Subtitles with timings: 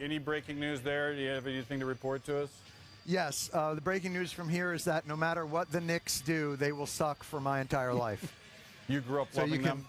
[0.00, 1.14] Any breaking news there?
[1.14, 2.48] Do you have anything to report to us?
[3.04, 6.56] Yes, uh, the breaking news from here is that no matter what the Knicks do,
[6.56, 8.34] they will suck for my entire life.
[8.88, 9.86] you grew up so loving you can, them.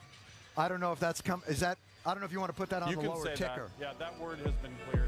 [0.58, 1.42] I don't know if that's come.
[1.48, 1.78] Is that?
[2.06, 3.70] I don't know if you want to put that on You the lower ticker.
[3.80, 3.82] that.
[3.82, 5.01] Yeah, that word has been cleared.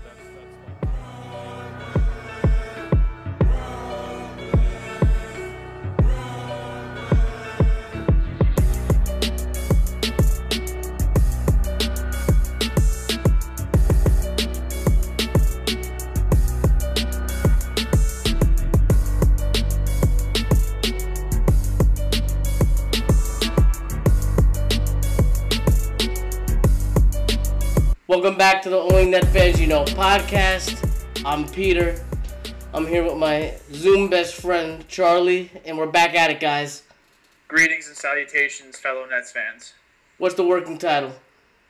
[28.14, 30.78] Welcome back to the Only Net Fans You Know podcast.
[31.26, 32.00] I'm Peter.
[32.72, 36.84] I'm here with my Zoom best friend Charlie, and we're back at it, guys.
[37.48, 39.74] Greetings and salutations, fellow Nets fans.
[40.20, 41.14] What's the working title?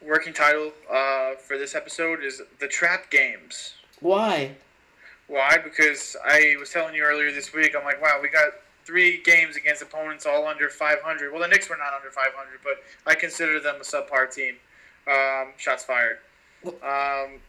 [0.01, 3.75] Working title uh, for this episode is The Trap Games.
[4.01, 4.57] Why?
[5.27, 5.57] Why?
[5.63, 8.49] Because I was telling you earlier this week, I'm like, wow, we got
[8.83, 11.31] three games against opponents all under 500.
[11.31, 14.55] Well, the Knicks were not under 500, but I consider them a subpar team.
[15.07, 16.17] Um, shots fired.
[16.65, 17.39] Um,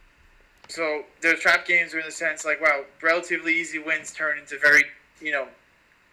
[0.67, 4.57] so the trap games are in the sense like, wow, relatively easy wins turn into
[4.57, 4.83] very,
[5.21, 5.47] you know,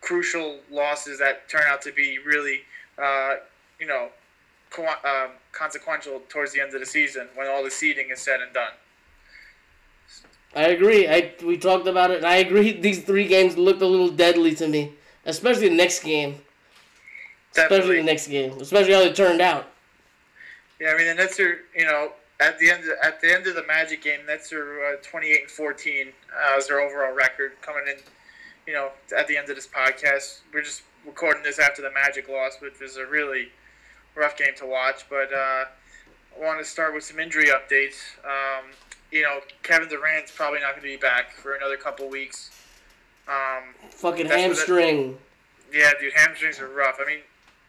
[0.00, 2.61] crucial losses that turn out to be really,
[2.98, 3.36] uh,
[3.80, 4.08] you know,
[4.70, 8.41] co- um, consequential towards the end of the season when all the seeding is said
[8.41, 8.73] and done.
[10.55, 11.08] I agree.
[11.08, 12.73] I we talked about it, and I agree.
[12.80, 14.92] These three games looked a little deadly to me,
[15.25, 16.41] especially the next game.
[17.56, 19.67] Especially the next game, especially how they turned out.
[20.80, 23.54] Yeah, I mean the Nets are, you know, at the end at the end of
[23.54, 27.82] the Magic game, Nets are uh, 28 and 14 uh, as their overall record coming
[27.88, 27.96] in.
[28.66, 32.28] You know, at the end of this podcast, we're just recording this after the Magic
[32.28, 33.48] loss, which was a really
[34.14, 35.06] rough game to watch.
[35.08, 35.64] But uh,
[36.36, 37.96] I want to start with some injury updates.
[38.24, 38.70] Um,
[39.10, 42.50] you know, Kevin Durant's probably not going to be back for another couple weeks.
[43.28, 45.18] Um, Fucking That's hamstring.
[45.72, 46.98] yeah, dude, hamstrings are rough.
[47.00, 47.18] I mean,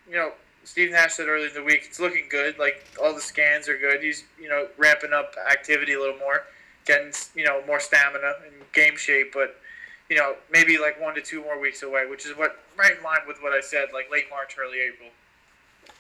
[0.09, 0.31] you know,
[0.63, 2.57] Steve Nash said earlier in the week it's looking good.
[2.57, 4.01] Like all the scans are good.
[4.01, 6.43] He's you know ramping up activity a little more,
[6.85, 9.33] getting you know more stamina and game shape.
[9.33, 9.57] But
[10.09, 13.03] you know maybe like one to two more weeks away, which is what right in
[13.03, 15.09] line with what I said, like late March, early April.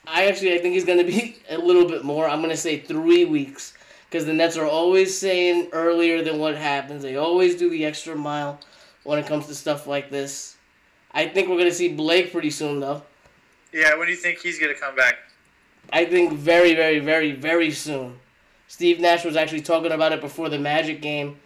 [0.07, 2.27] I actually I think he's gonna be a little bit more.
[2.27, 3.73] I'm gonna say three weeks
[4.09, 7.03] because the Nets are always saying earlier than what happens.
[7.03, 8.59] They always do the extra mile
[9.03, 10.55] when it comes to stuff like this.
[11.11, 13.03] I think we're gonna see Blake pretty soon though.
[13.73, 15.15] Yeah, when do you think he's gonna come back?
[15.91, 18.19] I think very, very, very, very soon.
[18.67, 21.37] Steve Nash was actually talking about it before the Magic game,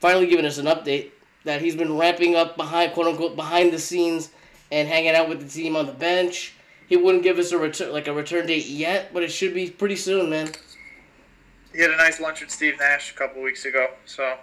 [0.00, 1.10] finally giving us an update
[1.44, 4.30] that he's been ramping up behind, quote unquote, behind the scenes
[4.72, 6.54] and hanging out with the team on the bench.
[6.88, 9.70] He wouldn't give us a return, like a return date yet, but it should be
[9.70, 10.50] pretty soon, man.
[11.72, 14.36] He had a nice lunch with Steve Nash a couple weeks ago, so.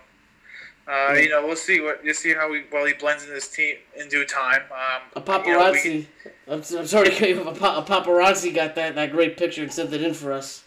[0.86, 3.48] Uh, you know, we'll see what you see how he well he blends in this
[3.50, 4.64] team in due time.
[4.72, 6.06] Um, A you know, we- paparazzi.
[6.48, 7.56] I'm, I'm sorry to cut you off.
[7.56, 10.64] A, pa- a paparazzi got that, that great picture and sent it in for us.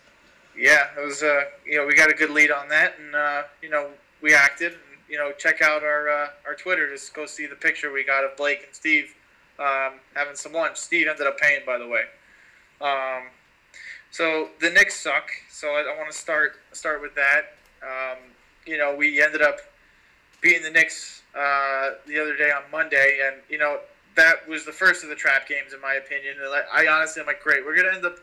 [0.57, 1.23] yeah, it was.
[1.23, 3.91] Uh, you know, we got a good lead on that, and uh, you know,
[4.23, 4.73] we acted.
[4.73, 8.03] And, you know, check out our uh, our Twitter to go see the picture we
[8.03, 9.15] got of Blake and Steve
[9.59, 10.79] um, having some lunch.
[10.79, 12.05] Steve ended up paying, by the way.
[12.81, 13.25] Um,
[14.11, 15.29] so the Knicks suck.
[15.51, 17.53] So I, I want to start start with that.
[17.83, 18.19] Um,
[18.67, 19.59] you know, we ended up
[20.47, 23.81] beating the Knicks uh, the other day on Monday, and you know
[24.15, 26.37] that was the first of the trap games, in my opinion.
[26.73, 28.19] I honestly am like, great, we're gonna end up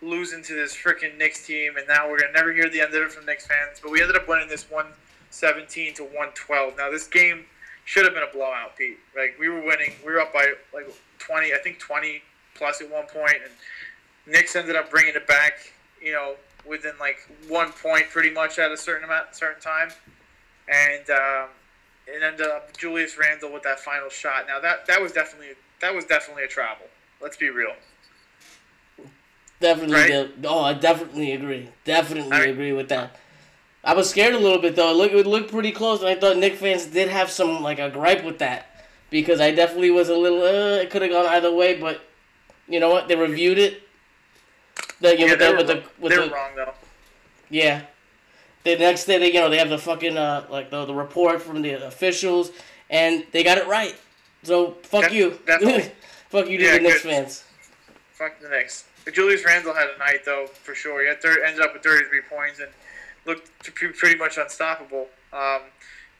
[0.00, 3.02] losing to this freaking Knicks team, and now we're gonna never hear the end of
[3.02, 3.80] it from Knicks fans.
[3.82, 4.86] But we ended up winning this one
[5.30, 6.76] seventeen to one twelve.
[6.76, 7.44] Now this game
[7.86, 9.00] should have been a blowout, Pete.
[9.16, 10.86] Like we were winning, we were up by like
[11.18, 12.22] twenty, I think twenty
[12.54, 13.52] plus at one point, and
[14.32, 15.72] Knicks ended up bringing it back.
[16.00, 16.34] You know,
[16.64, 17.18] within like
[17.48, 19.90] one point, pretty much at a certain amount, certain time,
[20.68, 21.48] and um,
[22.06, 24.46] it ended up Julius Randle with that final shot.
[24.46, 26.86] Now that that was definitely that was definitely a travel.
[27.20, 27.74] Let's be real.
[29.60, 29.94] Definitely.
[29.94, 30.42] Right?
[30.42, 31.68] de- oh, I definitely agree.
[31.84, 33.16] Definitely I- agree with that.
[33.86, 34.90] I was scared a little bit though.
[34.90, 37.78] It looked, it looked pretty close, and I thought Knick fans did have some like
[37.78, 40.40] a gripe with that because I definitely was a little.
[40.42, 42.00] Uh, it could have gone either way, but
[42.66, 43.08] you know what?
[43.08, 43.82] They reviewed it.
[45.00, 46.72] The, you know, Yeah, with they the, with the, with they the, wrong though.
[47.50, 47.82] yeah.
[48.64, 51.42] The next day, they you know they have the fucking uh like the the report
[51.42, 52.50] from the officials,
[52.90, 53.94] and they got it right.
[54.42, 55.30] So fuck Def- you,
[56.30, 57.10] fuck you to Yeah, the Knicks good.
[57.12, 57.44] fans.
[58.12, 58.84] Fuck the Knicks.
[59.04, 61.02] But Julius Randle had a night though for sure.
[61.02, 62.68] He had thir- ended up with 33 points and
[63.26, 65.08] looked pre- pretty much unstoppable.
[65.32, 65.62] Um,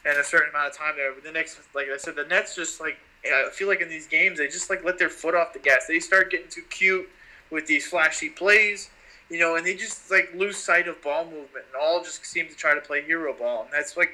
[0.05, 1.11] in a certain amount of time there.
[1.13, 4.05] But the Knicks, like I said, the Nets just like I feel like in these
[4.05, 5.87] games they just like let their foot off the gas.
[5.87, 7.09] They start getting too cute
[7.49, 8.91] with these flashy plays.
[9.29, 12.47] You know, and they just like lose sight of ball movement and all just seem
[12.47, 14.11] to try to play hero ball, and that's like,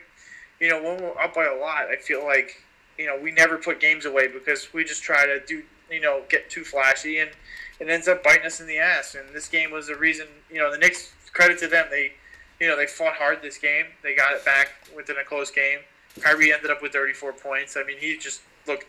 [0.60, 2.64] you know, when we're up by a lot, I feel like,
[2.98, 6.22] you know, we never put games away because we just try to do, you know,
[6.30, 7.32] get too flashy and
[7.80, 9.16] it ends up biting us in the ass.
[9.16, 12.14] And this game was the reason, you know, the Knicks credit to them, they,
[12.60, 15.80] you know, they fought hard this game, they got it back within a close game.
[16.20, 17.76] Kyrie ended up with 34 points.
[17.76, 18.86] I mean, he just looked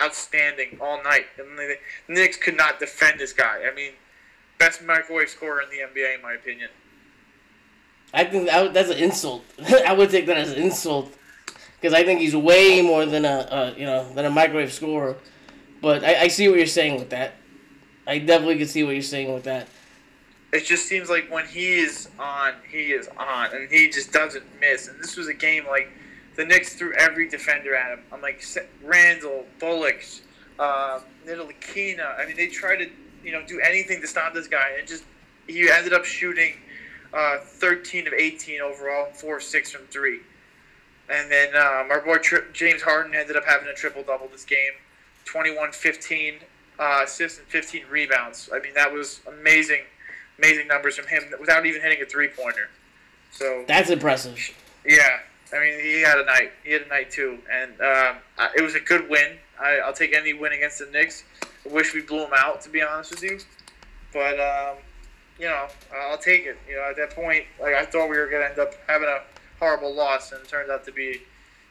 [0.00, 1.26] outstanding all night.
[1.38, 1.76] And the
[2.06, 3.62] Knicks could not defend this guy.
[3.70, 3.92] I mean,
[4.58, 6.68] best microwave scorer in the NBA, in my opinion.
[8.12, 9.44] I think that, that's an insult.
[9.86, 11.14] I would take that as an insult
[11.80, 15.16] because I think he's way more than a, a you know than a microwave scorer.
[15.80, 17.34] But I, I see what you're saying with that.
[18.06, 19.68] I definitely can see what you're saying with that.
[20.52, 24.44] It just seems like when he is on, he is on, and he just doesn't
[24.60, 24.88] miss.
[24.88, 25.90] And this was a game like
[26.36, 28.04] the Knicks threw every defender at him.
[28.10, 28.42] I'm like
[28.82, 30.02] Randle, Bullock,
[30.58, 32.18] uh, Ntilikina.
[32.18, 32.90] I mean, they tried to
[33.24, 35.04] you know do anything to stop this guy, and just
[35.46, 36.54] he ended up shooting
[37.12, 40.20] uh, 13 of 18 overall, four six from three.
[41.10, 44.44] And then um, our boy Tri- James Harden ended up having a triple double this
[44.44, 44.72] game
[45.24, 46.34] 21 15
[46.78, 48.50] uh, assists and 15 rebounds.
[48.52, 49.82] I mean, that was amazing,
[50.38, 52.68] amazing numbers from him without even hitting a three pointer.
[53.32, 54.38] So That's impressive.
[54.86, 55.20] yeah,
[55.52, 56.52] I mean, he had a night.
[56.64, 58.16] He had a night too, and um,
[58.56, 59.38] it was a good win.
[59.60, 61.24] I, I'll take any win against the Knicks.
[61.66, 63.38] I wish we blew them out, to be honest with you.
[64.12, 64.76] But um,
[65.38, 66.58] you know, I'll take it.
[66.68, 69.20] You know, at that point, like I thought we were gonna end up having a
[69.58, 71.22] horrible loss, and it turned out to be,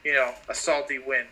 [0.04, 1.26] you know, a salty win.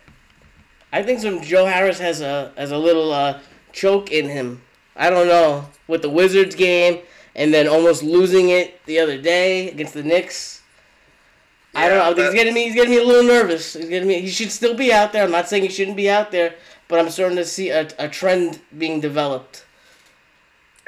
[0.92, 3.40] I think some Joe Harris has a has a little uh,
[3.72, 4.62] choke in him.
[4.96, 7.02] I don't know with the Wizards game
[7.36, 10.62] and then almost losing it the other day against the Knicks.
[11.74, 12.24] I don't know.
[12.24, 12.64] He's getting me.
[12.64, 13.74] He's getting me a little nervous.
[13.74, 14.22] He's getting me.
[14.22, 15.22] He should still be out there.
[15.22, 16.54] I'm not saying he shouldn't be out there,
[16.88, 19.64] but I'm starting to see a, a trend being developed.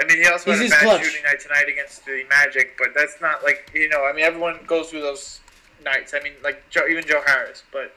[0.00, 1.04] I mean, he also He's had a bad clutch.
[1.04, 4.04] shooting night tonight against the Magic, but that's not like you know.
[4.04, 5.40] I mean, everyone goes through those
[5.84, 6.14] nights.
[6.14, 7.94] I mean, like Joe, even Joe Harris, but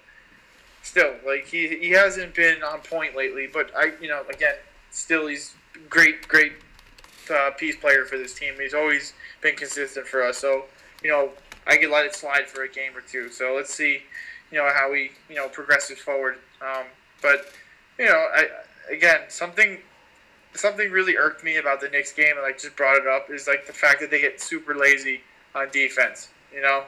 [0.82, 3.48] still, like he he hasn't been on point lately.
[3.52, 4.56] But I, you know, again,
[4.90, 5.54] still he's
[5.90, 6.54] great, great
[7.32, 8.56] uh, piece player for this team.
[8.60, 10.40] He's always been consistent for us.
[10.40, 10.66] So
[11.04, 11.30] you know,
[11.68, 13.30] I could let it slide for a game or two.
[13.30, 14.02] So let's see,
[14.52, 16.38] you know, how he you know progresses forward.
[16.62, 16.86] Um,
[17.22, 17.54] but
[18.02, 18.48] you know, I
[18.92, 19.78] again something
[20.56, 23.48] something really irked me about the Knicks game, and I just brought it up, is
[23.48, 25.22] like the fact that they get super lazy
[25.54, 26.84] on defense, you know,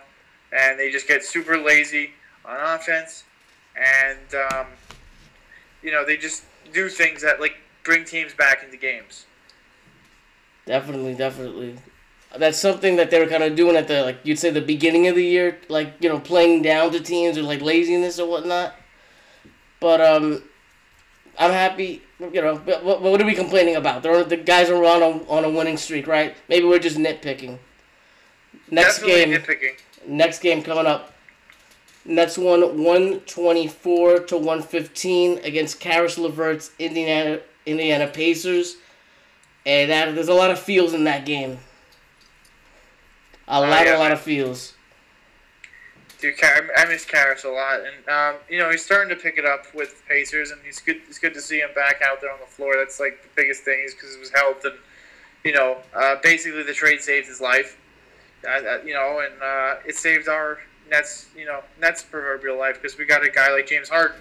[0.51, 2.11] and they just get super lazy
[2.43, 3.25] on offense,
[3.75, 4.67] and um,
[5.83, 9.27] you know they just do things that like bring teams back into games.
[10.65, 11.75] Definitely, definitely.
[12.35, 15.07] That's something that they were kind of doing at the like you'd say the beginning
[15.07, 18.73] of the year, like you know playing down to teams or like laziness or whatnot.
[19.79, 20.43] But um,
[21.37, 22.01] I'm happy.
[22.19, 24.03] You know, but what, what are we complaining about?
[24.03, 26.35] They're, the guys are on a on a winning streak, right?
[26.47, 27.57] Maybe we're just nitpicking.
[28.71, 30.07] Next Definitely game, nitpicking.
[30.07, 31.13] next game coming up.
[32.05, 38.77] Next one, one twenty four to one fifteen against Caris Levert's Indiana Indiana Pacers,
[39.65, 41.59] and that there's a lot of feels in that game.
[43.47, 43.97] A oh, lot, Oh, yeah.
[43.97, 44.73] a lot of feels.
[46.31, 49.45] Kar- I miss Caris a lot, and um, you know he's starting to pick it
[49.45, 51.01] up with Pacers, and he's good.
[51.07, 52.75] It's good to see him back out there on the floor.
[52.77, 54.75] That's like the biggest thing, is because of his health, and
[55.43, 57.77] you know, uh, basically the trade saved his life.
[58.47, 60.59] Uh, you know, and uh, it saved our
[60.89, 64.17] Nets, you know, Nets proverbial life because we got a guy like James Harden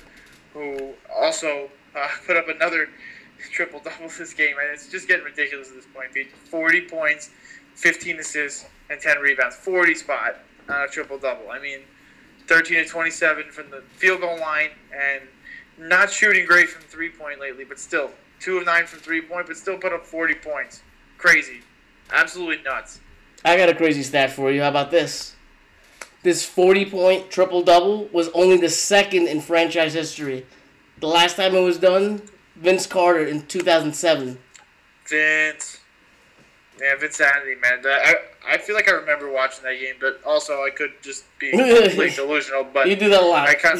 [0.52, 2.88] who also uh, put up another
[3.50, 6.08] triple double this game, and it's just getting ridiculous at this point.
[6.14, 7.30] He Forty points,
[7.74, 9.56] fifteen assists, and ten rebounds.
[9.56, 10.36] Forty spot
[10.68, 11.50] on a triple double.
[11.50, 11.80] I mean,
[12.52, 15.22] thirteen to twenty-seven from the field goal line, and
[15.78, 19.46] not shooting great from three point lately, but still two of nine from three point,
[19.46, 20.82] but still put up forty points.
[21.16, 21.60] Crazy,
[22.12, 23.00] absolutely nuts.
[23.44, 24.60] I got a crazy stat for you.
[24.60, 25.34] How about this?
[26.22, 30.46] This 40 point triple double was only the second in franchise history.
[31.00, 32.22] The last time it was done,
[32.54, 34.38] Vince Carter in 2007.
[35.08, 35.78] Vince.
[36.80, 37.82] Yeah, Vince man.
[37.84, 38.14] I,
[38.48, 42.10] I feel like I remember watching that game, but also I could just be completely
[42.10, 42.64] delusional.
[42.64, 43.48] But You do that a lot.
[43.48, 43.78] I kind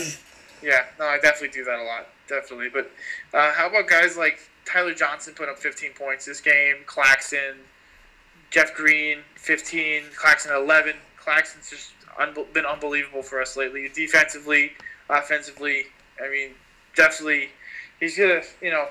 [0.62, 2.68] yeah, no, I definitely do that a lot, definitely.
[2.68, 2.90] But
[3.34, 7.56] uh, how about guys like Tyler Johnson put up 15 points this game, Claxton,
[8.50, 10.94] Jeff Green 15, Claxton 11.
[11.18, 14.72] Claxton's just un- been unbelievable for us lately, defensively,
[15.10, 15.86] offensively.
[16.24, 16.50] I mean,
[16.94, 17.50] definitely,
[17.98, 18.86] he's gonna, you know,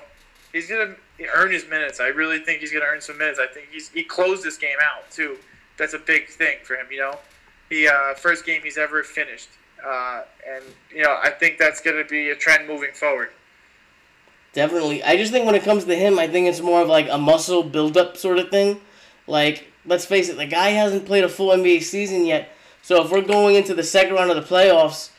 [0.52, 0.96] he's gonna
[1.34, 2.00] earn his minutes.
[2.00, 3.38] I really think he's gonna earn some minutes.
[3.38, 5.38] I think he's he closed this game out too.
[5.78, 7.18] That's a big thing for him, you know.
[7.68, 9.48] the uh, first game he's ever finished,
[9.84, 10.64] uh, and
[10.94, 13.30] you know I think that's gonna be a trend moving forward.
[14.52, 15.02] Definitely.
[15.02, 17.16] I just think when it comes to him, I think it's more of like a
[17.16, 18.80] muscle buildup sort of thing.
[19.26, 22.50] Like let's face it, the guy hasn't played a full NBA season yet.
[22.82, 25.10] So if we're going into the second round of the playoffs,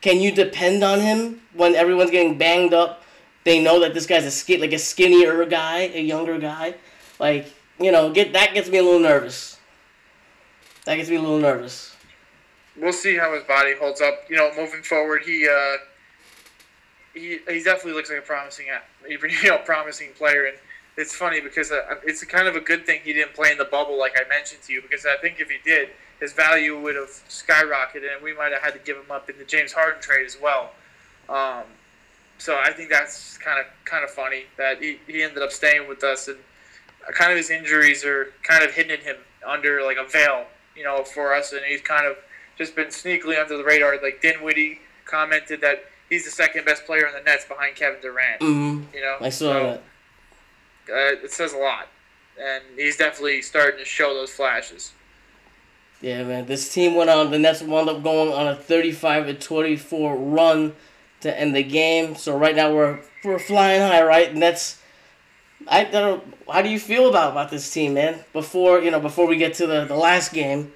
[0.00, 3.02] can you depend on him when everyone's getting banged up?
[3.46, 6.74] They know that this guy's a skin like a skinnier guy, a younger guy.
[7.20, 9.56] Like you know, get that gets me a little nervous.
[10.84, 11.94] That gets me a little nervous.
[12.76, 14.24] We'll see how his body holds up.
[14.28, 15.76] You know, moving forward, he uh,
[17.14, 18.66] he he definitely looks like a promising,
[19.08, 20.46] you know, promising player.
[20.46, 20.56] And
[20.96, 23.64] it's funny because uh, it's kind of a good thing he didn't play in the
[23.64, 26.96] bubble, like I mentioned to you, because I think if he did, his value would
[26.96, 30.02] have skyrocketed, and we might have had to give him up in the James Harden
[30.02, 30.72] trade as well.
[31.28, 31.62] Um,
[32.38, 35.88] so I think that's kind of kind of funny that he, he ended up staying
[35.88, 36.38] with us, and
[37.14, 39.16] kind of his injuries are kind of hidden him
[39.46, 42.16] under like a veil, you know, for us, and he's kind of
[42.58, 43.98] just been sneakily under the radar.
[44.02, 48.40] Like Dinwiddie commented that he's the second best player in the Nets behind Kevin Durant.
[48.40, 48.94] Mm-hmm.
[48.96, 49.82] You know, I saw So, that.
[50.88, 51.88] Uh, it says a lot,
[52.40, 54.92] and he's definitely starting to show those flashes.
[56.00, 56.46] Yeah, man.
[56.46, 57.30] This team went on.
[57.30, 60.74] The Nets wound up going on a 35 to 24 run
[61.20, 62.14] to end the game.
[62.14, 64.30] So right now we're we're flying high, right?
[64.30, 64.80] And that's
[65.68, 66.22] I don't.
[66.50, 68.24] How do you feel about about this team, man?
[68.32, 70.72] Before you know, before we get to the the last game,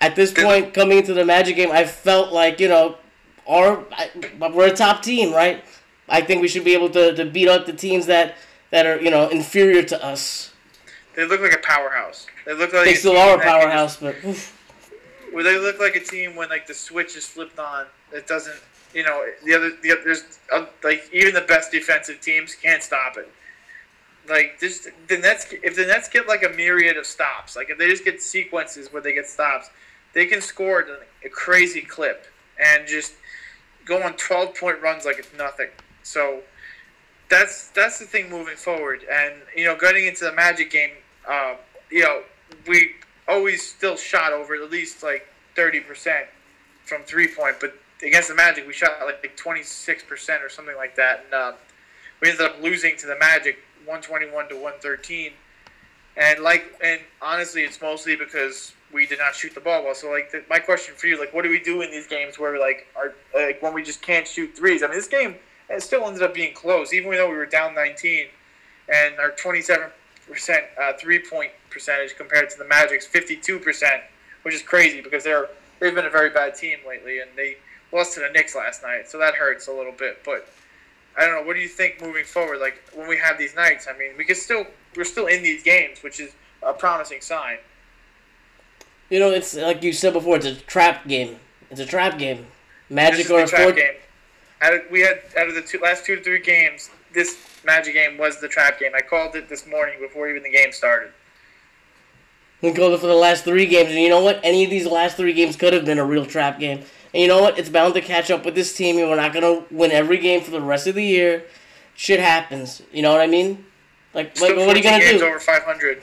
[0.00, 2.96] at this point coming into the Magic game, I felt like you know,
[3.48, 4.10] our I,
[4.52, 5.64] we're a top team, right?
[6.08, 8.36] I think we should be able to, to beat up the teams that
[8.70, 10.52] that are you know inferior to us.
[11.16, 12.26] They look like a powerhouse.
[12.44, 14.52] They look like They still are a powerhouse, but oof.
[15.32, 17.86] Well, they look like a team when like the switch is flipped on.
[18.12, 18.56] It doesn't,
[18.96, 22.82] you know, the other, the other, there's uh, like even the best defensive teams can't
[22.82, 23.30] stop it.
[24.26, 27.76] Like just the Nets, if the Nets get like a myriad of stops, like if
[27.76, 29.68] they just get sequences where they get stops,
[30.14, 30.86] they can score
[31.22, 32.26] a crazy clip
[32.58, 33.12] and just
[33.84, 35.68] go on 12 point runs like it's nothing.
[36.02, 36.40] So
[37.28, 39.02] that's that's the thing moving forward.
[39.12, 40.92] And you know, getting into the Magic game,
[41.28, 41.56] uh,
[41.90, 42.22] you know,
[42.66, 42.92] we
[43.28, 46.28] always still shot over at least like 30 percent
[46.86, 50.96] from three point, but against the Magic, we shot like 26 percent or something like
[50.96, 51.52] that, and uh,
[52.20, 55.32] we ended up losing to the Magic 121 to 113.
[56.16, 59.94] And like, and honestly, it's mostly because we did not shoot the ball well.
[59.94, 62.38] So like, the, my question for you, like, what do we do in these games
[62.38, 64.82] where like, are like when we just can't shoot threes?
[64.82, 65.36] I mean, this game
[65.68, 68.26] it still ended up being close, even though we were down 19,
[68.92, 69.90] and our 27
[70.28, 74.02] percent uh, three point percentage compared to the Magic's 52 percent,
[74.42, 75.48] which is crazy because they're
[75.80, 77.56] they've been a very bad team lately, and they
[77.92, 80.22] lost to the Knicks last night, so that hurts a little bit.
[80.24, 80.48] But
[81.16, 81.46] I don't know.
[81.46, 82.60] What do you think moving forward?
[82.60, 84.66] Like when we have these nights, I mean, we can still
[84.96, 87.58] we're still in these games, which is a promising sign.
[89.10, 90.36] You know, it's like you said before.
[90.36, 91.38] It's a trap game.
[91.70, 92.46] It's a trap game.
[92.90, 93.72] Magic or a trap four.
[93.72, 93.94] game.
[94.60, 97.94] Out of, we had out of the two, last two to three games, this Magic
[97.94, 98.92] game was the trap game.
[98.94, 101.12] I called it this morning before even the game started.
[102.62, 104.40] We called it for the last three games, and you know what?
[104.42, 106.84] Any of these last three games could have been a real trap game.
[107.14, 107.58] And you know what?
[107.58, 110.40] It's bound to catch up with this team, and we're not gonna win every game
[110.42, 111.44] for the rest of the year.
[111.94, 112.82] Shit happens.
[112.92, 113.64] You know what I mean?
[114.12, 115.26] Like, like what are you gonna games do?
[115.26, 116.02] over 500.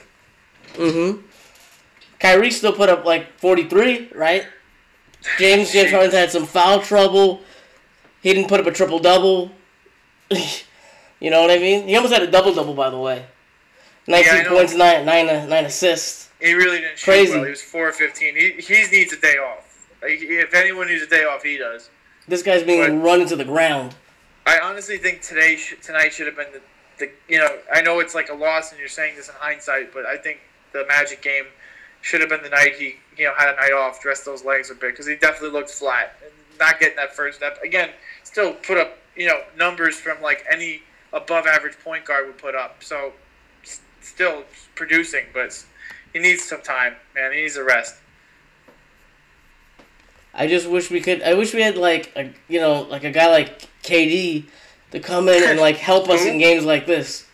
[0.74, 1.20] Mm-hmm.
[2.18, 4.46] Kyrie still put up like forty three, right?
[5.38, 7.40] James James had some foul trouble.
[8.22, 9.50] He didn't put up a triple double.
[10.30, 11.86] you know what I mean?
[11.86, 13.26] He almost had a double double, by the way.
[14.06, 16.30] Nineteen Yeah, points, nine nine nine assists.
[16.40, 17.32] He really didn't shoot Crazy.
[17.34, 17.44] well.
[17.44, 18.34] He was four 15.
[18.34, 19.63] He he needs a day off.
[20.04, 21.88] Like, if anyone needs a day off, he does.
[22.28, 22.92] This guy's being Right.
[22.92, 23.94] run into the ground.
[24.46, 26.60] I honestly think today sh- tonight should have been the,
[26.98, 29.92] the you know I know it's like a loss and you're saying this in hindsight,
[29.94, 30.40] but I think
[30.72, 31.46] the Magic game
[32.02, 34.70] should have been the night he you know had a night off, dressed those legs
[34.70, 36.30] a bit because he definitely looked flat and
[36.60, 37.58] not getting that first step.
[37.64, 37.88] Again,
[38.24, 40.82] still put up you know numbers from like any
[41.14, 42.84] above average point guard would put up.
[42.84, 43.14] So
[43.62, 44.44] s- still
[44.74, 45.64] producing, but
[46.12, 47.32] he needs some time, man.
[47.32, 47.94] He needs a rest.
[50.34, 51.22] I just wish we could.
[51.22, 54.44] I wish we had like a you know like a guy like KD
[54.90, 57.26] to come in and like help us in games like this.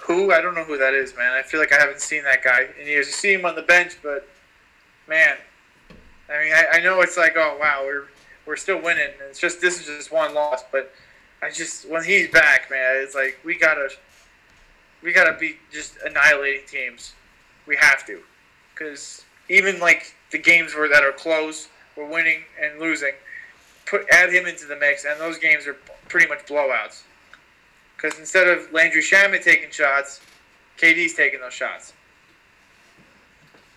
[0.00, 1.32] Who I don't know who that is, man.
[1.32, 3.06] I feel like I haven't seen that guy in years.
[3.06, 4.26] You see him on the bench, but
[5.06, 5.36] man,
[6.30, 8.06] I mean, I, I know it's like, oh wow, we're
[8.46, 9.08] we're still winning.
[9.20, 10.92] And it's just this is just one loss, but
[11.42, 13.90] I just when he's back, man, it's like we gotta
[15.02, 17.12] we gotta be just annihilating teams.
[17.66, 18.20] We have to,
[18.72, 23.12] because even like the games where that are close, we're winning and losing.
[23.86, 25.74] Put add him into the mix, and those games are
[26.08, 27.02] pretty much blowouts.
[27.96, 30.20] Because instead of Landry Shamet taking shots,
[30.78, 31.92] KD's taking those shots.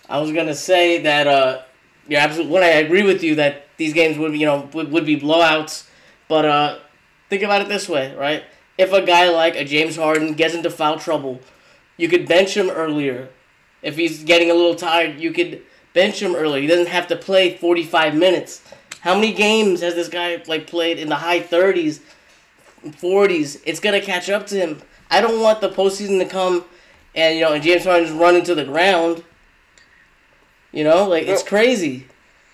[0.07, 1.61] I was gonna say that uh,
[2.07, 2.53] you're absolutely.
[2.53, 5.87] When I agree with you that these games would you know would, would be blowouts,
[6.27, 6.79] but uh,
[7.29, 8.43] think about it this way, right?
[8.77, 11.39] If a guy like a James Harden gets into foul trouble,
[11.97, 13.29] you could bench him earlier,
[13.81, 15.63] If he's getting a little tired, you could
[15.93, 16.61] bench him early.
[16.61, 18.61] He doesn't have to play 45 minutes.
[19.01, 22.01] How many games has this guy like played in the high 30s,
[22.85, 23.61] 40s?
[23.65, 24.81] It's gonna catch up to him.
[25.09, 26.65] I don't want the postseason to come,
[27.15, 29.23] and you know, and James Harden's running to the ground.
[30.71, 32.07] You know, like it's crazy.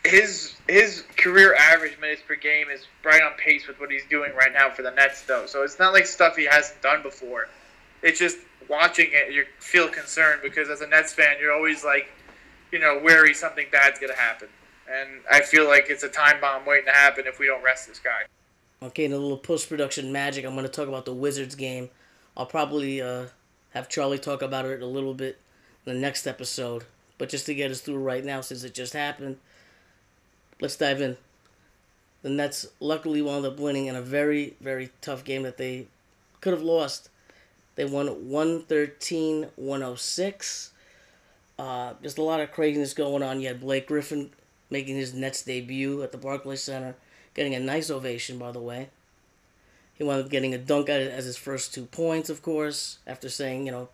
[0.04, 4.34] his his career average minutes per game is right on pace with what he's doing
[4.36, 5.46] right now for the Nets, though.
[5.46, 7.48] So it's not like stuff he hasn't done before.
[8.02, 8.38] It's just
[8.70, 12.10] watching it, you feel concerned because as a Nets fan, you're always like,
[12.72, 14.50] you know, wary something bad's gonna happen.
[14.90, 17.88] And I feel like it's a time bomb waiting to happen if we don't rest
[17.88, 18.24] this guy.
[18.82, 21.90] Okay, in a little post production magic, I'm going to talk about the Wizards game.
[22.38, 23.26] I'll probably uh,
[23.72, 25.40] have Charlie talk about it a little bit
[25.86, 26.86] in the next episode.
[27.18, 29.38] But just to get us through right now, since it just happened,
[30.62, 31.18] let's dive in.
[32.22, 35.88] The Nets luckily wound up winning in a very, very tough game that they
[36.40, 37.10] could have lost.
[37.76, 40.72] They won 113 106.
[41.58, 43.42] Uh, just a lot of craziness going on.
[43.42, 44.30] You had Blake Griffin
[44.70, 46.96] making his Nets debut at the Barclays Center,
[47.34, 48.90] getting a nice ovation, by the way.
[49.96, 53.66] He wound up getting a dunk as his first two points, of course, after saying,
[53.66, 53.90] you know,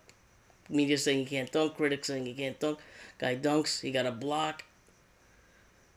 [0.68, 2.78] media saying he can't dunk, critics saying he can't dunk.
[3.18, 4.64] Guy dunks, he got a block.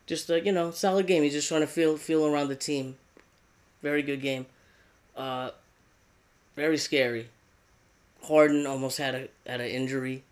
[0.06, 1.24] Just a, you know, solid game.
[1.24, 2.96] He's just trying to feel feel around the team.
[3.82, 4.46] Very good game.
[5.16, 5.52] Uh,
[6.56, 7.28] very scary.
[8.24, 10.24] Harden almost had a had an injury.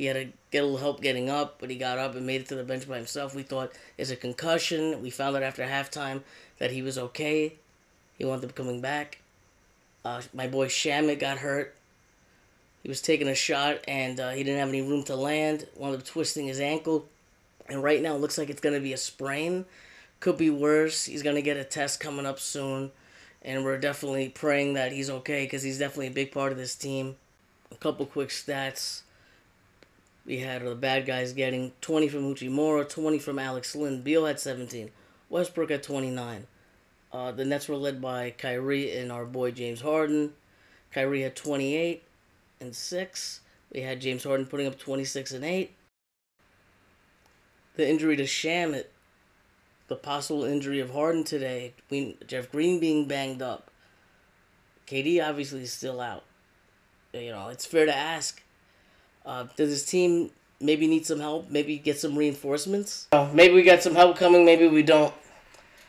[0.00, 2.40] He had to get a little help getting up, but he got up and made
[2.40, 3.34] it to the bench by himself.
[3.34, 5.02] We thought it's a concussion.
[5.02, 6.22] We found out after halftime
[6.58, 7.52] that he was okay.
[8.16, 9.18] He wound up coming back.
[10.02, 11.76] Uh, my boy Shamet got hurt.
[12.82, 15.66] He was taking a shot and uh, he didn't have any room to land.
[15.76, 17.06] Wound up twisting his ankle,
[17.68, 19.66] and right now it looks like it's gonna be a sprain.
[20.18, 21.04] Could be worse.
[21.04, 22.90] He's gonna get a test coming up soon,
[23.42, 26.74] and we're definitely praying that he's okay because he's definitely a big part of this
[26.74, 27.16] team.
[27.70, 29.02] A couple quick stats.
[30.30, 34.00] We had the bad guys getting 20 from Hachimura, 20 from Alex Len.
[34.00, 34.88] Beal had 17.
[35.28, 36.46] Westbrook at 29.
[37.12, 40.34] Uh, the Nets were led by Kyrie and our boy James Harden.
[40.92, 42.04] Kyrie had 28
[42.60, 43.40] and 6.
[43.74, 45.74] We had James Harden putting up 26 and 8.
[47.74, 48.84] The injury to Shamet,
[49.88, 53.72] the possible injury of Harden today, Green, Jeff Green being banged up.
[54.86, 56.22] KD obviously is still out.
[57.12, 58.44] You know, it's fair to ask
[59.26, 60.30] uh, does his team
[60.60, 61.50] maybe need some help?
[61.50, 63.08] Maybe get some reinforcements?
[63.32, 64.44] maybe we got some help coming.
[64.44, 65.14] Maybe we don't.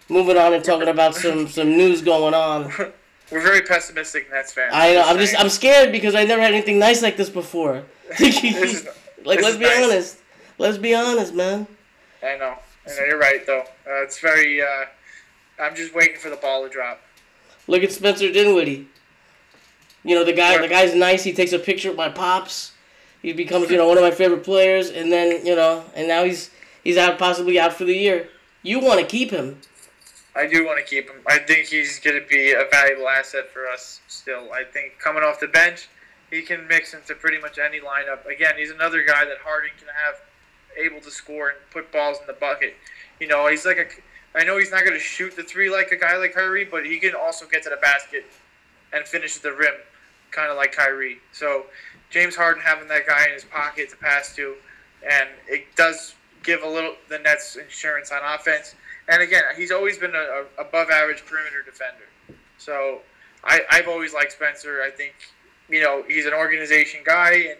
[0.10, 2.72] Moving on and talking about some some news going on.
[3.32, 4.74] We're very pessimistic Nets fans.
[4.76, 5.04] I know.
[5.04, 5.40] I'm just.
[5.40, 7.84] I'm scared because I never had anything nice like this before.
[8.18, 8.88] This is-
[9.24, 9.84] like let's be nice.
[9.86, 10.18] honest.
[10.58, 11.66] Let's be honest, man.
[12.24, 12.56] I know.
[12.88, 13.06] I know.
[13.06, 13.62] You're right, though.
[13.88, 14.62] Uh, it's very.
[14.62, 14.86] Uh,
[15.60, 17.00] I'm just waiting for the ball to drop.
[17.68, 18.88] Look at Spencer Dinwiddie.
[20.04, 20.54] You know the guy.
[20.56, 20.62] Yeah.
[20.62, 21.24] The guy's nice.
[21.24, 22.74] He takes a picture with my pops.
[23.22, 26.24] He becomes you know one of my favorite players, and then you know, and now
[26.24, 26.52] he's
[26.84, 28.30] he's out possibly out for the year.
[28.64, 29.62] You want to keep him.
[30.36, 31.22] I do want to keep him.
[31.28, 34.52] I think he's going to be a valuable asset for us still.
[34.54, 35.90] I think coming off the bench,
[36.30, 38.26] he can mix into pretty much any lineup.
[38.26, 40.22] Again, he's another guy that Harden can have
[40.78, 42.76] able to score and put balls in the bucket.
[43.20, 44.38] You know, he's like a.
[44.38, 46.86] I know he's not going to shoot the three like a guy like Kyrie, but
[46.86, 48.24] he can also get to the basket
[48.94, 49.74] and finish at the rim,
[50.32, 51.20] kind of like Kyrie.
[51.34, 51.66] So
[52.12, 54.56] James Harden having that guy in his pocket to pass to,
[55.10, 58.76] and it does give a little the Nets insurance on offense.
[59.08, 62.06] And again, he's always been a, above average perimeter defender.
[62.58, 63.00] So
[63.44, 64.82] I, I've always liked Spencer.
[64.86, 65.14] I think
[65.70, 67.58] you know he's an organization guy, and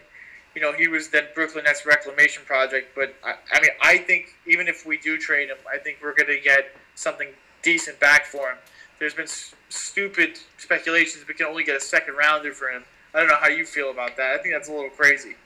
[0.54, 2.94] you know he was the Brooklyn Nets reclamation project.
[2.94, 6.14] But I, I mean, I think even if we do trade him, I think we're
[6.14, 7.28] going to get something
[7.62, 8.58] decent back for him.
[8.98, 12.84] There's been s- stupid speculations we can only get a second rounder for him.
[13.14, 14.34] I don't know how you feel about that.
[14.34, 15.36] I think that's a little crazy.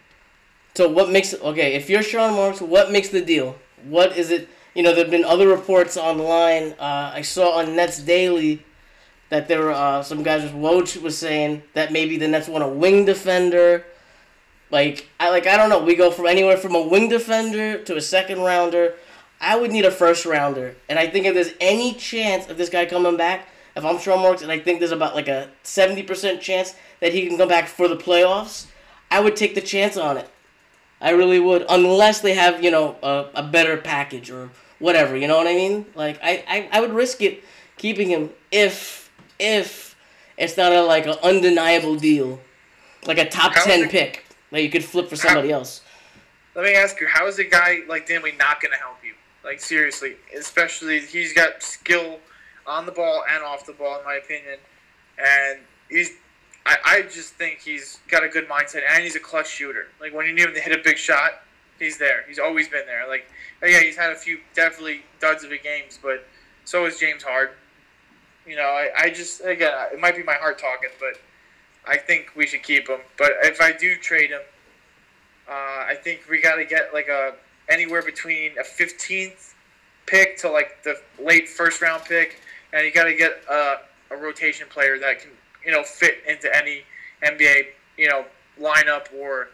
[0.74, 1.74] So what makes okay?
[1.74, 3.56] If you're Sean Marks, what makes the deal?
[3.84, 4.48] What is it?
[4.74, 6.74] You know, there've been other reports online.
[6.78, 8.62] Uh, I saw on Nets Daily
[9.30, 12.68] that there were uh, some guys Woj was saying that maybe the Nets want a
[12.68, 13.84] wing defender.
[14.70, 15.82] Like I like I don't know.
[15.82, 18.94] We go from anywhere from a wing defender to a second rounder.
[19.40, 22.70] I would need a first rounder, and I think if there's any chance of this
[22.70, 26.02] guy coming back, if I'm Sean Marks, and I think there's about like a seventy
[26.02, 28.66] percent chance that he can come back for the playoffs,
[29.10, 30.28] I would take the chance on it.
[31.00, 35.16] I really would, unless they have you know a, a better package or whatever.
[35.16, 35.86] You know what I mean?
[35.94, 37.44] Like I, I, I would risk it
[37.76, 39.94] keeping him if if
[40.38, 42.40] it's not a like an undeniable deal,
[43.06, 45.82] like a top How is ten it- pick that you could flip for somebody else.
[46.54, 49.12] Let me ask you, how is a guy like Dinwiddie not going to help you?
[49.44, 52.18] Like seriously, especially he's got skill
[52.66, 54.58] on the ball and off the ball, in my opinion,
[55.18, 56.12] and he's
[56.64, 59.86] I, I just think he's got a good mindset and he's a clutch shooter.
[60.00, 61.42] Like when you need him to hit a big shot,
[61.78, 62.24] he's there.
[62.26, 63.08] He's always been there.
[63.08, 63.30] Like
[63.62, 66.26] yeah, he's had a few definitely duds of the games, but
[66.64, 67.54] so is James Harden.
[68.46, 71.20] You know, I, I just again it might be my heart talking, but
[71.86, 73.00] I think we should keep him.
[73.16, 74.42] But if I do trade him,
[75.48, 77.34] uh, I think we got to get like a
[77.68, 79.54] anywhere between a 15th
[80.06, 82.40] pick to like the late first round pick,
[82.76, 83.76] and you got to get a,
[84.10, 85.30] a rotation player that can
[85.64, 86.82] you know fit into any
[87.22, 88.24] NBA you know
[88.60, 89.48] lineup or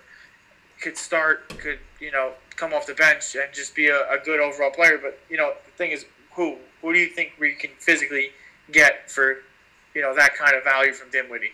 [0.80, 4.40] could start, could you know come off the bench and just be a, a good
[4.40, 4.98] overall player.
[5.00, 8.30] But you know the thing is, who who do you think we can physically
[8.72, 9.38] get for
[9.94, 11.52] you know that kind of value from Dinwiddie?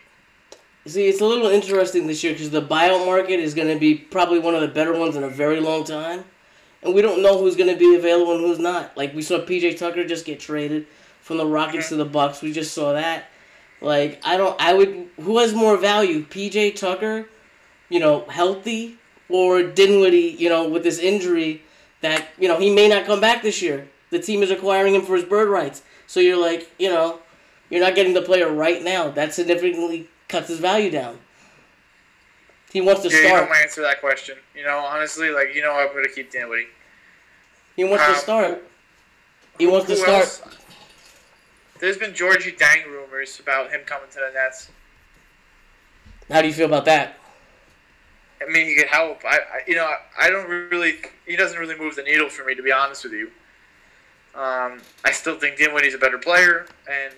[0.86, 3.94] See, it's a little interesting this year because the buyout market is going to be
[3.94, 6.24] probably one of the better ones in a very long time.
[6.80, 8.96] And we don't know who's going to be available and who's not.
[8.96, 10.86] Like, we saw PJ Tucker just get traded
[11.28, 12.40] from the Rockets to the Bucks.
[12.40, 13.26] We just saw that.
[13.82, 16.24] Like, I don't, I would, who has more value?
[16.24, 17.28] PJ Tucker,
[17.90, 18.96] you know, healthy,
[19.28, 21.62] or Dinwiddie, you know, with this injury
[22.00, 23.88] that, you know, he may not come back this year.
[24.08, 25.82] The team is acquiring him for his bird rights.
[26.06, 27.18] So you're like, you know,
[27.68, 29.10] you're not getting the player right now.
[29.10, 31.18] That significantly cuts his value down.
[32.72, 33.22] He wants to start.
[33.22, 33.50] Yeah, you start.
[33.50, 34.38] my answer to that question.
[34.54, 36.68] You know, honestly, like you know, I'm gonna keep Dinwiddie.
[37.76, 38.64] He wants to Um, start.
[39.58, 40.22] He wants to start.
[40.22, 40.42] else?
[41.78, 44.70] There's been Gorgui Dieng rumors about him coming to the Nets.
[46.28, 47.16] How do you feel about that?
[48.40, 49.24] I mean, he could help.
[49.24, 50.96] I, I you know, I, I don't really.
[51.26, 53.30] He doesn't really move the needle for me, to be honest with you.
[54.34, 57.14] Um, I still think Dinwiddie's a better player, and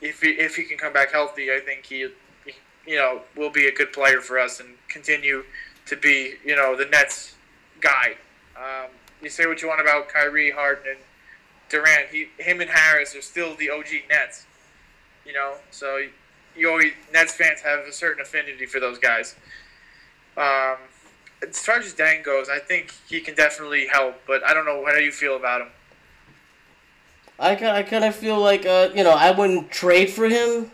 [0.00, 2.08] if he if he can come back healthy, I think he,
[2.46, 2.52] he,
[2.86, 5.44] you know, will be a good player for us and continue
[5.86, 7.34] to be, you know, the Nets
[7.80, 8.14] guy.
[8.56, 10.98] Um, you say what you want about Kyrie, Harden, and
[11.72, 12.10] Durant.
[12.10, 14.46] He, him, and Harris are still the OG Nets.
[15.26, 15.98] You know, so
[16.56, 19.34] you always Nets fans have a certain affinity for those guys.
[20.36, 20.76] Um,
[21.46, 24.84] as far as Dieng goes, I think he can definitely help, but I don't know
[24.86, 25.68] how do you feel about him.
[27.38, 30.70] I, ki- I kind of feel like uh, you know I wouldn't trade for him.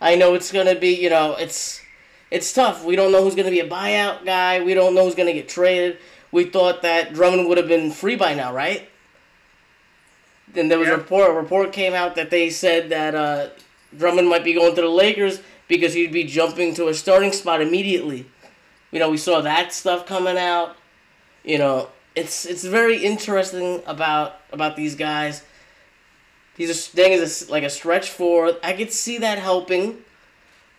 [0.00, 1.80] I know it's gonna be you know it's
[2.30, 2.84] it's tough.
[2.84, 4.62] We don't know who's gonna be a buyout guy.
[4.62, 5.98] We don't know who's gonna get traded.
[6.30, 8.88] We thought that Drummond would have been free by now, right?
[10.56, 10.94] Then there was Yeah.
[10.94, 11.30] a report.
[11.30, 13.48] A report came out that they said that uh,
[13.96, 17.60] Drummond might be going to the Lakers because he'd be jumping to a starting spot
[17.60, 18.24] immediately.
[18.90, 20.76] You know, we saw that stuff coming out.
[21.44, 25.42] You know, it's it's very interesting about about these guys.
[26.56, 28.52] He's a Dieng is a, like a stretch four.
[28.64, 29.98] I could see that helping.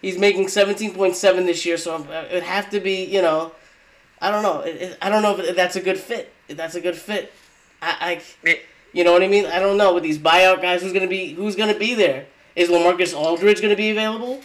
[0.02, 3.52] He's making seventeen point seven this year, so it'd have to be you know,
[4.20, 4.62] I don't know.
[4.62, 6.34] It, it, I don't know if that's a good fit.
[6.48, 7.32] If that's a good fit.
[7.80, 8.60] I, I
[8.94, 9.46] you know what I mean.
[9.46, 10.82] I don't know with these buyout guys.
[10.82, 12.26] Who's gonna be Who's gonna be there?
[12.56, 14.42] Is Lamarcus Aldridge gonna be available?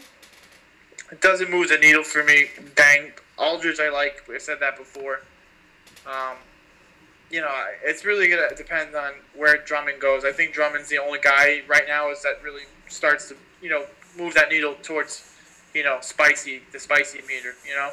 [1.10, 2.48] It doesn't move the needle for me.
[2.74, 4.24] Dieng, Aldridge, I like.
[4.32, 5.20] I said that before.
[6.06, 6.36] Um,
[7.30, 7.50] you know,
[7.84, 10.24] it's really gonna depend on where Drummond goes.
[10.24, 13.84] I think Drummond's the only guy right now is that really starts to you know
[14.18, 15.34] move that needle towards
[15.74, 17.54] you know spicy the spicy meter.
[17.66, 17.90] You know.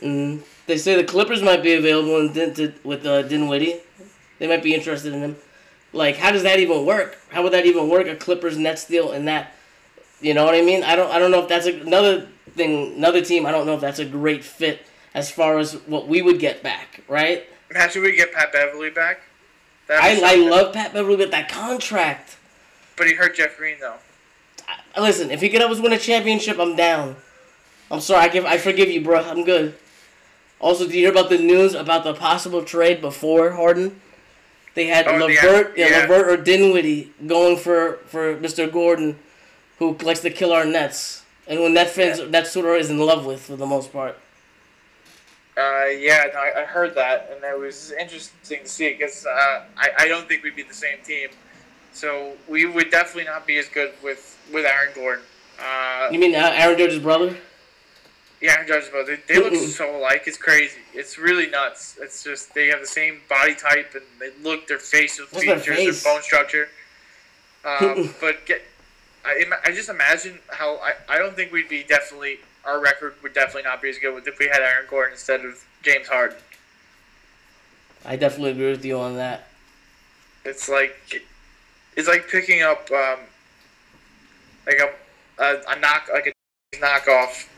[0.00, 0.42] Mm.
[0.66, 3.80] They say the Clippers might be available in to, with uh, Dinwiddie.
[4.38, 5.36] They might be interested in him.
[5.96, 7.18] Like, how does that even work?
[7.30, 8.06] How would that even work?
[8.06, 9.54] A Clippers Nets deal and that,
[10.20, 10.82] you know what I mean?
[10.82, 11.10] I don't.
[11.10, 12.94] I don't know if that's a, another thing.
[12.96, 13.46] Another team.
[13.46, 16.62] I don't know if that's a great fit as far as what we would get
[16.62, 17.02] back.
[17.08, 17.46] Right?
[17.72, 19.20] How Imagine we get Pat Beverley back.
[19.88, 22.36] I, I love Pat Beverley with that contract.
[22.96, 23.96] But he hurt Jeff Green though.
[24.96, 27.16] I, listen, if he could help us win a championship, I'm down.
[27.90, 28.24] I'm sorry.
[28.24, 28.44] I give.
[28.44, 29.20] I forgive you, bro.
[29.20, 29.74] I'm good.
[30.58, 34.00] Also, did you hear about the news about the possible trade before Harden?
[34.76, 35.96] They had Oh, yeah, Levert, yeah, yeah.
[36.02, 38.70] Levert or Dinwiddie going for for Mr.
[38.70, 39.18] Gordon,
[39.78, 43.24] who likes to kill our Nets, and when Net fans, Nets Twitter is in love
[43.26, 44.18] with for the most part.
[45.56, 49.64] Uh, yeah, no, I, I heard that, and it was interesting to see because uh,
[49.78, 51.30] I, I don't think we'd be the same team.
[51.94, 55.24] So we would definitely not be as good with, with Aaron Gordon.
[55.58, 57.34] Uh, You mean uh, Aaron Judge's brother?
[58.40, 59.18] Yeah, Judge's brother.
[59.28, 60.24] They, they look so alike.
[60.26, 60.78] It's crazy.
[60.92, 61.98] It's really nuts.
[62.00, 65.58] It's just they have the same body type, and they look their facial What's their
[65.58, 66.02] features, face?
[66.02, 66.68] their bone structure.
[67.64, 68.62] Um, but get,
[69.24, 73.32] I, I just imagine how I, I don't think we'd be definitely our record would
[73.32, 76.36] definitely not be as good with if we had Aaron Gordon instead of James Harden.
[78.04, 79.48] I definitely agree with you on that.
[80.44, 81.26] It's like
[81.96, 83.20] it's like picking up um,
[84.66, 87.48] like a, a a knock like a knockoff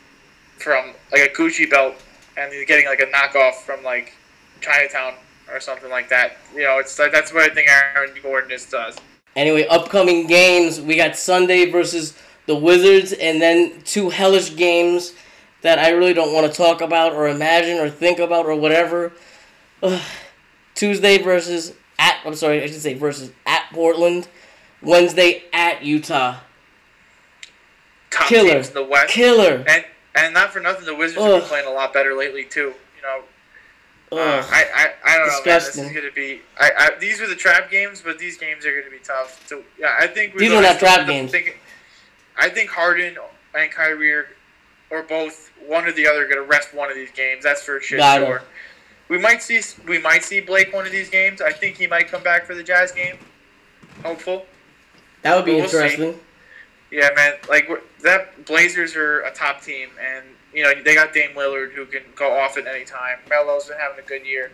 [0.59, 1.95] from like a Gucci belt,
[2.37, 4.13] and you're getting like a knockoff from like
[4.61, 5.13] Chinatown
[5.51, 6.37] or something like that.
[6.53, 8.97] You know, it's like that's what I think Aaron Gordon is does.
[9.35, 15.13] Anyway, upcoming games we got Sunday versus the Wizards, and then two hellish games
[15.61, 19.13] that I really don't want to talk about or imagine or think about or whatever.
[19.83, 20.01] Ugh.
[20.75, 24.27] Tuesday versus at I'm sorry, I should say versus at Portland.
[24.81, 26.37] Wednesday at Utah.
[28.11, 28.63] Top Killer.
[28.63, 29.13] the West.
[29.13, 29.63] Killer.
[29.67, 32.73] And and not for nothing, the Wizards have been playing a lot better lately too.
[32.95, 35.59] You know, uh, I, I I don't know, man.
[35.59, 36.41] This is gonna be.
[36.59, 39.45] I, I these were the trap games, but these games are gonna be tough.
[39.47, 41.31] So yeah, I think These are not trap games.
[41.31, 41.53] thinking-
[42.37, 43.17] I think Harden
[43.53, 44.27] and Kyrie are,
[44.89, 47.43] or both, one or the other, are gonna rest one of these games.
[47.43, 48.25] That's for shit Got it.
[48.25, 48.43] sure.
[49.09, 51.41] We might see we might see Blake one of these games.
[51.41, 53.17] I think he might come back for the Jazz game.
[54.03, 54.45] Hopeful.
[55.23, 56.13] that would be we'll see.
[56.91, 57.33] Yeah, man.
[57.47, 57.69] Like
[58.03, 62.01] that Blazers are a top team, and you know they got Dame Lillard who can
[62.15, 63.19] go off at any time.
[63.29, 64.51] Melo's been having a good year.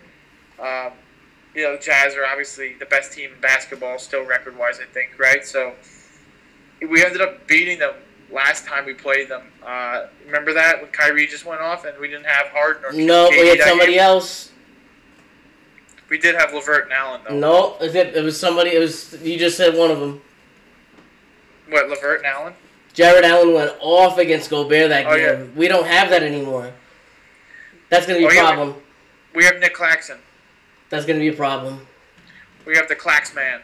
[0.59, 0.91] Um,
[1.53, 5.17] you know, Jazz are obviously the best team in basketball, still record wise, I think,
[5.17, 5.45] right?
[5.45, 5.73] So
[6.81, 7.93] we ended up beating them
[8.29, 9.43] last time we played them.
[9.65, 13.29] Uh, remember that when Kyrie just went off and we didn't have Harden or No,
[13.29, 14.01] KD we had somebody game?
[14.01, 14.51] else.
[16.09, 17.39] We did have Levert and Allen though.
[17.39, 18.71] No, it it was somebody.
[18.71, 20.21] It was you just said one of them.
[21.69, 22.53] What Levert and Allen?
[22.93, 25.25] Jarrett Allen went off against Gobert that Oh, game.
[25.25, 25.43] yeah.
[25.55, 26.71] We don't have that anymore.
[27.89, 28.75] That's gonna be Oh, a yeah, problem.
[29.33, 30.17] We have Nic Claxton.
[30.89, 31.87] That's gonna be a problem.
[32.65, 33.61] We have the Clax man.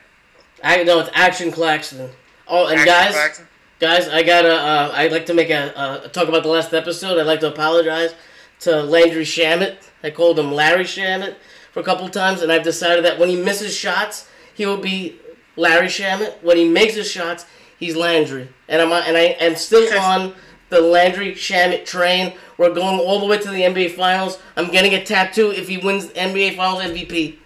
[0.64, 2.10] I know it's Action Claxton.
[2.48, 3.48] Oh, and Action guys, Claxton.
[3.80, 4.54] guys, I gotta.
[4.54, 7.20] Uh, I'd like to make a uh, talk about the last episode.
[7.20, 8.14] I'd like to apologize
[8.62, 9.78] to Landry Shamet.
[10.04, 11.36] I called him Larry Shamet
[11.72, 15.16] for a couple times, and I've decided that when he misses shots, he will be
[15.56, 16.44] Larry Shamet.
[16.44, 17.46] When he makes his shots,
[17.82, 18.48] he's Landry.
[18.70, 20.34] And I'm on- and I am still on
[20.70, 22.34] the Landry Shamet train.
[22.58, 24.38] We're going all the way to the NBA Finals.
[24.56, 27.40] I'm getting a tattoo if he wins NBA Finals MVP.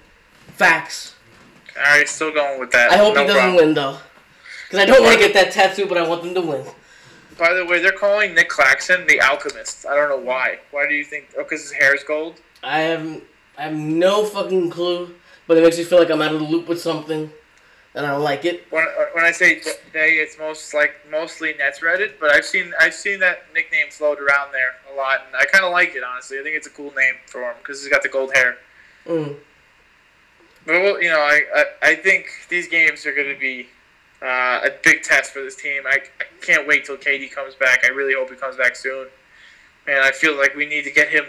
[0.56, 1.16] Facts.
[1.76, 2.92] All right, still going with that.
[2.92, 3.66] I hope no he doesn't problem.
[3.66, 3.98] win though,
[4.66, 6.64] because I don't want to get that tattoo, but I want them to win.
[7.38, 9.86] By the way, they're calling Nic Claxton the Alchemist.
[9.86, 10.60] I don't know why.
[10.72, 11.26] Why do you think?
[11.38, 12.40] Oh, because his hair is gold.
[12.64, 13.22] I have
[13.58, 15.14] I have no fucking clue,
[15.48, 17.32] but it makes me feel like I'm out of the loop with something,
[17.96, 18.66] and I don't like it.
[18.70, 22.74] When, when I say th- they, it's most like mostly Nets Reddit, but I've seen
[22.80, 26.04] I've seen that nickname float around there a lot, and I kind of like it
[26.04, 26.38] honestly.
[26.38, 28.58] I think it's a cool name for him because he's got the gold hair.
[29.08, 29.38] Mm.
[30.66, 33.68] But well, you know, I, I I think these games are going to be
[34.22, 35.84] uh, a big test for this team.
[35.88, 37.86] I, I can't wait till KD comes back.
[37.86, 39.08] I really hope he comes back soon,
[39.88, 41.26] and I feel like we need to get him.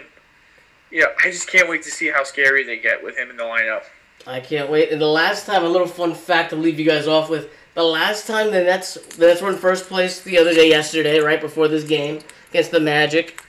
[0.91, 3.37] You know, I just can't wait to see how scary they get with him in
[3.37, 3.83] the lineup.
[4.27, 4.91] I can't wait.
[4.91, 7.83] And the last time, a little fun fact to leave you guys off with: the
[7.83, 11.39] last time the Nets the Nets were in first place the other day, yesterday, right
[11.39, 13.41] before this game against the Magic.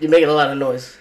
[0.00, 0.96] You're making a lot of noise.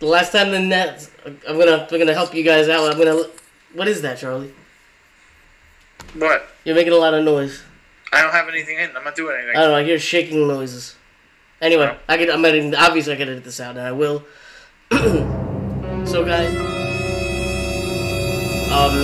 [0.00, 2.92] The last time the Nets, I'm gonna I'm gonna help you guys out.
[2.92, 3.22] I'm gonna.
[3.74, 4.52] What is that, Charlie?
[6.14, 6.48] What?
[6.64, 7.62] You're making a lot of noise.
[8.12, 8.96] I don't have anything in.
[8.96, 9.56] I'm not doing anything.
[9.56, 9.76] I don't know.
[9.76, 10.96] I hear shaking noises.
[11.60, 11.98] Anyway, oh.
[12.08, 12.30] I can.
[12.30, 12.74] I'm editing.
[12.74, 14.24] Obviously, I can edit this out, and I will.
[16.14, 16.54] so, guys,
[18.70, 18.94] um,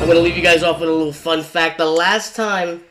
[0.00, 1.76] I'm gonna leave you guys off with a little fun fact.
[1.76, 2.82] The last time,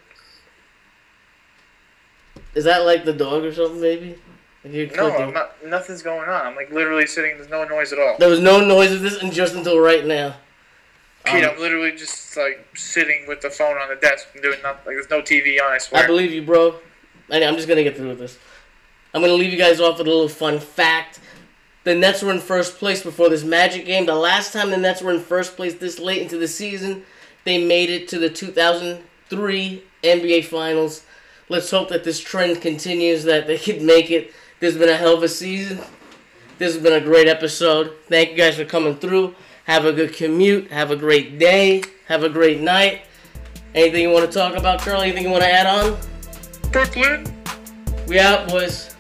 [2.54, 3.82] is that like the dog or something?
[3.82, 4.20] Maybe.
[4.64, 5.32] Like No.
[5.32, 5.66] Not.
[5.66, 6.46] Nothing's going on.
[6.46, 7.36] I'm like literally sitting.
[7.36, 8.16] There's no noise at all.
[8.20, 10.36] There was no noise of this, and just until right now.
[11.26, 14.62] Pete, Um, I'm literally just like sitting with the phone on the desk and doing
[14.62, 14.86] nothing.
[14.86, 15.74] Like there's no TV on.
[15.74, 16.04] I swear.
[16.04, 16.76] I believe you, bro.
[17.32, 18.38] Anyway, I'm just gonna get through with this.
[19.16, 21.22] I'm gonna leave you guys off with a little fun fact.
[21.84, 24.06] The Nets were in first place before this Magic game.
[24.06, 27.04] The last time the Nets were in first place this late into the season,
[27.44, 31.04] they made it to the 2003 NBA Finals.
[31.50, 34.34] Let's hope that this trend continues, that they can make it.
[34.60, 35.80] This has been a hell of a season.
[36.58, 37.94] This has been a great episode.
[38.08, 39.36] Thank you guys for coming through.
[39.66, 40.72] Have a good commute.
[40.72, 41.84] Have a great day.
[42.08, 43.02] Have a great night.
[43.76, 45.08] Anything you want to talk about, Charlie?
[45.08, 45.98] Anything you want to add on?
[46.72, 47.26] Brooklyn.
[48.08, 48.93] We out, boys.